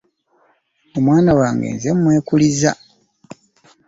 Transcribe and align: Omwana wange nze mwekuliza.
Omwana 0.97 1.31
wange 1.39 1.67
nze 1.75 1.89
mwekuliza. 1.99 2.71